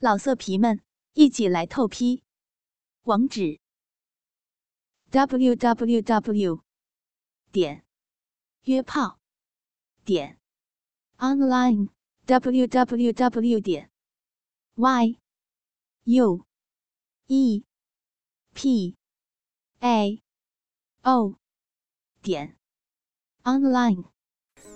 [0.00, 0.80] 老色皮们，
[1.14, 2.22] 一起来透批！
[3.02, 3.58] 网址
[5.10, 6.62] ：w w w
[7.50, 7.84] 点
[8.62, 9.18] 约炮
[10.04, 10.38] 点
[11.16, 11.88] online
[12.26, 13.90] w w w 点
[14.76, 15.18] y
[16.04, 16.46] u
[17.26, 17.64] e
[18.54, 18.96] p
[19.80, 20.22] a
[21.02, 21.34] o
[22.22, 22.56] 点
[23.42, 24.04] online。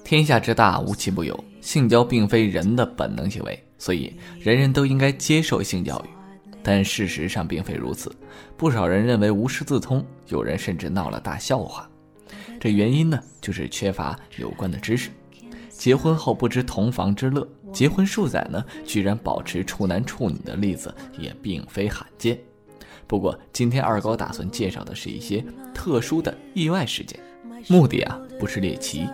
[0.04, 3.64] 天下之大，无奇不有，性交并非人的本能行为。
[3.82, 6.08] 所以，人人都应该接受性教育，
[6.62, 8.14] 但事实上并非如此。
[8.57, 11.90] 不少人认为无师自通，有人甚至闹了大笑话。
[12.60, 15.10] 这原因呢，就是缺乏有关的知识。
[15.68, 22.38] 结婚后不知同房之乐，结婚数载呢，居然保持处男处女的例子也并非罕见。
[23.08, 27.18] 不过，今天二高打算介绍的是一些特殊的意外事件，
[27.66, 29.08] 目的啊，不是猎奇，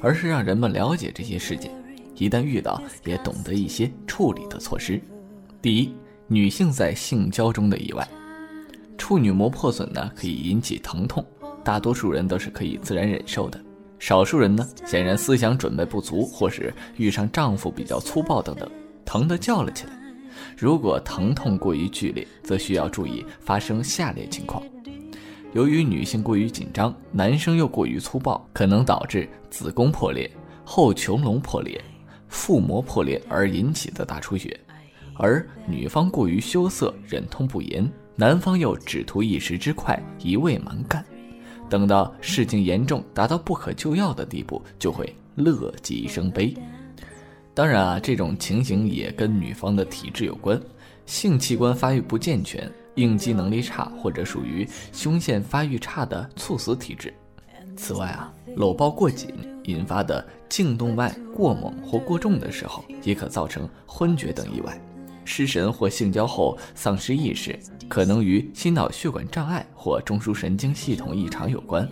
[0.00, 1.70] 而是让人们了解这些事件。
[2.16, 5.00] 一旦遇到，也懂得一些处理的措施。
[5.60, 5.94] 第一，
[6.26, 8.06] 女性在性交中的意外，
[8.96, 11.24] 处女膜破损呢，可以引起疼痛，
[11.64, 13.60] 大多数人都是可以自然忍受的。
[13.98, 18.70] 少数人呢，显然思想准备不足，或是遇上丈夫比较粗暴等等，
[19.04, 19.92] 疼得叫了起来。
[20.56, 24.62] 如果疼痛过于剧烈，则需要注意发生下列情况：
[25.52, 30.30] 由于女性过于紧张，男生又过于粗暴，可能导致子宫破裂、
[30.64, 31.82] 后穹窿破裂。
[32.34, 34.58] 腹膜破裂而引起的大出血，
[35.14, 41.02] 而女方过于羞涩、忍痛不言，男方又只图一时之快、一味蛮干，
[41.70, 46.52] 等到事情严重达到不可救药的地步，就会乐极生悲。
[47.54, 50.60] 当然啊，这种情形也跟女方的体质有关，
[51.06, 57.14] 性器官发育不健全、应激能力差，或者属于胸腺发育差的猝死体质。
[57.76, 59.32] 此外啊，搂抱过紧
[59.64, 64.72] 引发的颈动脉过猛或过重的时候，也可造成昏厥等意外；
[65.24, 71.86] 失神或性交后丧失意识，可能与心脑血管障碍或中枢神经系统异常有关；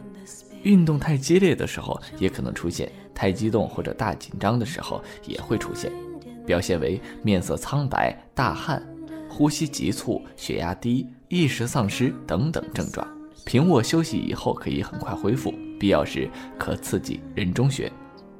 [0.63, 5.91] 运动太激烈的时候也可能出现；太激动或者大紧张的时候也会出现，
[6.47, 8.83] 表现为面色苍白、大汗、
[9.29, 13.07] 呼吸急促、血压低、意识丧失等等症状。
[13.45, 15.53] 平卧休息以后可以很快恢复。
[15.79, 17.91] 必要时可刺激人中穴，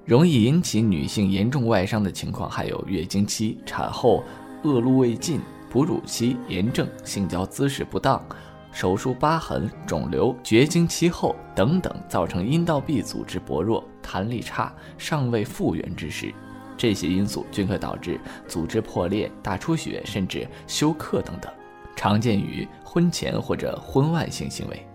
[0.05, 4.23] 容易引起女性严重外伤的情况还有月经期、产后
[4.63, 8.25] 恶露未尽、哺乳期炎症、性交姿势不当、
[8.71, 16.33] 手术疤痕、肿瘤、绝经期后等等，造成阴道壁组织薄弱、弹力差、尚未复原之时，
[16.77, 21.53] 这些因素均可导致组织破裂、大出血，甚至休克等等，
[21.97, 24.87] 常见于婚前或者婚外性行为。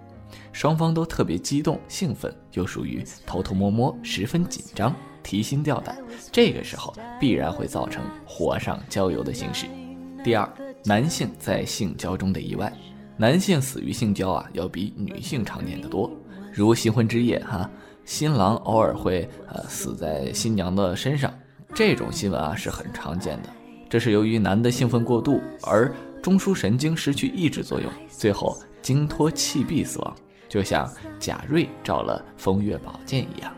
[0.57, 4.91] 双方都特别激动、兴奋，又属于偷偷摸摸，十分紧张、
[5.21, 5.95] 提心吊胆。
[6.31, 9.67] 这个时候必然会造成火上浇油的形式。
[10.23, 10.51] 第二，
[10.83, 12.73] 男性在性交中的意外，
[13.17, 16.09] 男性死于性交啊，要比女性常见的多。
[16.51, 17.69] 如新婚之夜，哈，
[18.03, 21.31] 新郎偶尔会呃死在新娘的身上，
[21.75, 23.49] 这种新闻啊是很常见的。
[23.87, 30.15] 这是由于男的兴奋过度，而中枢神经失去抑制作用，最后精脱气闭死亡。
[30.49, 33.53] 就像贾瑞照了风月宝剑一样，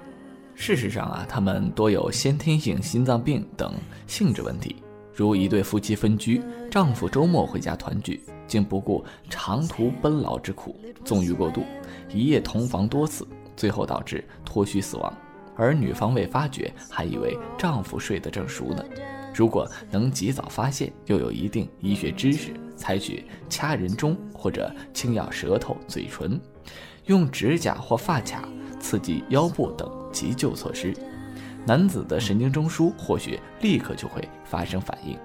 [0.56, 3.74] 事实上啊，他们多有先天性心脏病等
[4.08, 4.78] 性质问题。
[5.14, 6.42] 如一对夫妻分居，
[6.72, 11.64] 丈夫周末回家团聚，竟不顾长途奔劳之苦，纵欲过度，
[12.10, 15.14] 一夜同房多次，最后导致脱虚死亡。
[15.56, 18.84] 而女方未发觉，还以为丈夫睡得正熟呢。
[19.36, 26.40] 如果能及早发现，又有一定医学知识，采取掐人中或者轻咬舌头、嘴唇。
[27.06, 28.48] 用指甲或发卡
[28.80, 30.94] 刺激腰部等急救措施，
[31.66, 35.18] 男子的神经中枢或许立刻就会发生反应，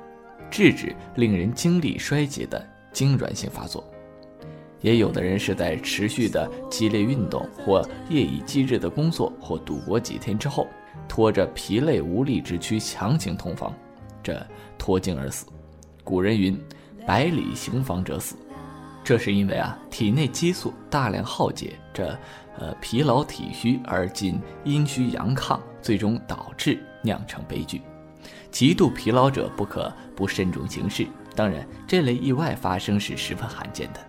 [0.51, 3.85] 制止令人精力衰竭的痉挛性发作。
[4.81, 10.69] 也有的人是在持续的激烈运动或夜以继日的工作或赌博几天之后，
[11.09, 13.73] 拖着疲累无力之躯强行同房，
[14.23, 15.47] 这脱精而死。
[16.03, 16.59] 古人云
[17.07, 18.37] ：“百里行房者死。”
[19.05, 22.19] 这是因为啊，体内激素大量耗竭，这
[22.59, 27.83] 呃疲劳体虚而进阴虚阳亢，最终导致酿成悲剧。
[28.51, 31.07] 极度疲劳者不可不慎重行事。
[31.37, 34.01] 当然，这类意外发生是十分罕见的。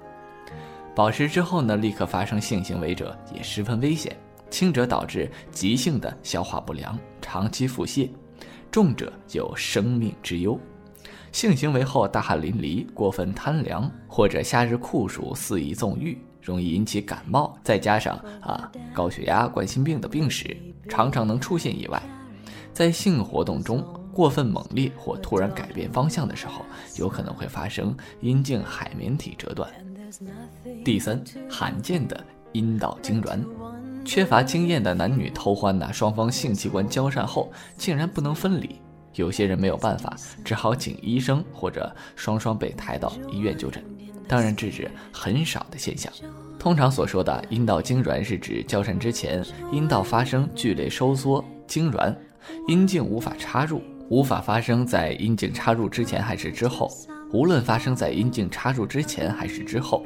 [0.96, 4.16] 饱食之后呢，立刻发生性行为者也十分危险，
[4.50, 8.10] 轻者导致急性的消化不良，长期腹泻；
[8.72, 10.58] 重者有生命之忧。
[11.36, 20.56] 性行为后大汗淋漓、过分贪凉，或者夏日酷暑肆意纵欲，容易引起感冒，再加上啊高血压、冠心病的病史，
[20.88, 22.02] 常常能出现意外。
[22.72, 26.64] 在性活动中过分猛烈或突然改变方向的时候，
[26.98, 29.70] 有可能会发生阴茎海绵体折断。
[30.86, 33.44] 第三，罕见的阴道痉挛，
[34.06, 38.80] 缺乏经验的男女偷欢呐，双方性器官交善后竟然不能分离，
[39.16, 43.84] 有些人没有办法，只好请医生或者双双被抬到医院就诊。
[44.28, 46.12] 当然，这是很少的现象。
[46.58, 52.16] 通常所说的阴道痉挛是指交善之前，阴道发生剧烈收缩痉挛，
[52.68, 56.90] 阴茎无法插入，无法发生在阴茎插入之前还是之后。
[57.32, 60.04] 无论发生在阴茎插入之前还是之后，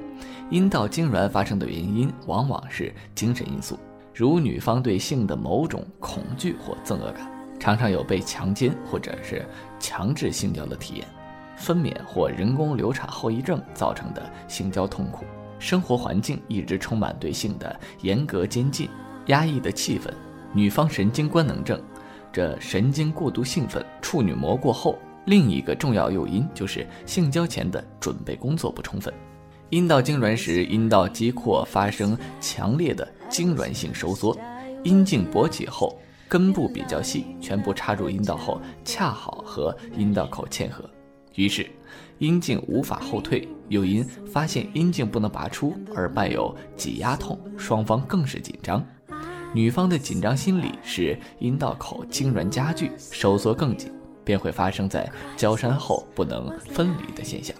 [0.50, 3.80] 阴道痉挛发生的原因往往是精神因素，
[4.14, 7.30] 如女方对性的某种恐惧或憎恶感，
[7.60, 9.46] 常常有被强奸或者是
[9.80, 11.08] 强制性交的体验。
[11.56, 15.26] 分娩或人工流产后遗症造成的性交痛苦，
[15.60, 18.90] 生活环境一直充满对性的严格监禁、
[19.26, 20.10] 压抑的气氛，
[20.54, 21.78] 女方神经官能症，
[22.32, 24.98] 这神经过度兴奋，处女膜过厚。
[25.26, 29.14] 另一个重要诱因就是性交前的准备工作不充分。
[29.70, 34.36] 阴道痉挛时，阴道肌廓发生强烈的痉挛性收缩，
[34.84, 40.88] 阴茎勃起后，根部比较细，全部插入阴道后，恰好和阴道口嵌合。
[41.34, 41.68] 于是，
[42.20, 48.86] 阴茎无法后退，又因发现阴茎不能拔出而伴有挤压痛，双方更是紧张。
[49.54, 53.92] 女方的紧张心理使阴道口痉挛加剧，收缩更紧，
[54.24, 57.56] 便会发生在交山后不能分离的现象。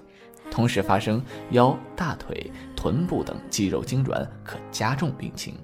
[0.52, 5.56] 同时发生腰、大腿、臀部等肌肉痉挛，可加重病情。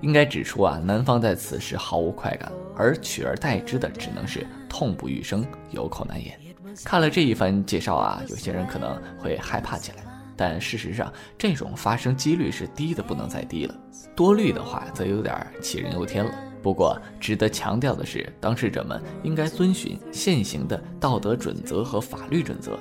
[0.00, 6.38] 应该指出啊，男方在此时毫无快感，而取而代之的只能是痛不欲生，有口难言。
[6.84, 10.04] 看了这一番介绍啊，有些人可能会害怕起来，
[10.36, 13.74] 但事实上，这种发生几率是低的不能再低了。
[14.14, 16.30] 多虑的话，则有点杞人忧天了。
[16.62, 22.78] 不过，值得强调的是，当事者们应该遵循现行的道德准则和法律准则，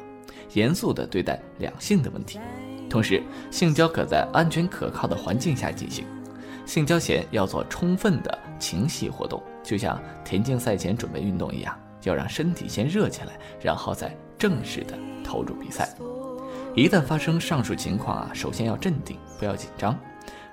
[0.53, 2.39] 严肃地对待两性的问题。
[2.89, 6.03] 同时，性交可在安全可靠的环境下进行。
[6.65, 11.77] 性交前要做充分的情系活动，就像田径赛前准备运动一样。
[12.03, 15.89] 要让身体先热起来，然后再正式的投入比赛。
[16.75, 19.97] 一旦发生上述情况啊，首先要镇定，不要紧张，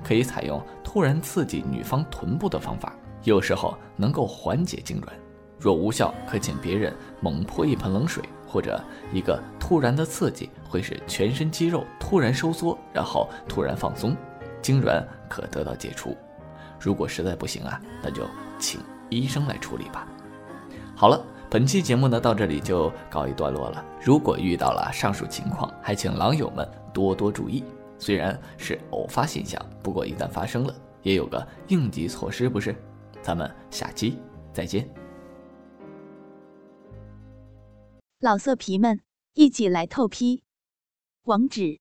[0.03, 2.95] 可以采用突然刺激女方臀部的方法，
[3.25, 5.09] 有时候能够缓解痉挛。
[5.59, 8.83] 若无效，可请别人猛泼一盆冷水，或者
[9.13, 14.17] 一个突然的刺激会使全身肌肉突然收缩，然后突然放松，
[14.63, 16.17] 痉挛可得到解除。
[16.81, 18.27] 如果实在不行啊，那就
[18.59, 18.81] 请
[19.11, 20.09] 医生来处理吧。
[20.97, 21.23] 好了。
[21.51, 23.85] 本期节目呢，到这里就告一段落了。
[24.03, 27.63] 如果遇到了上述情况，还请狼友们多多注意。
[27.99, 32.75] 虽然是偶发现象，不过一旦发生了，也有个应急措施，不是？
[33.21, 34.19] 咱们下期
[34.51, 34.89] 再见。
[38.21, 39.03] 老色皮们，
[39.35, 40.45] 一起来透批！
[41.25, 41.81] 网址